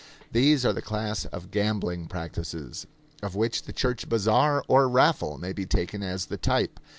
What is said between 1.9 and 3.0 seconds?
practices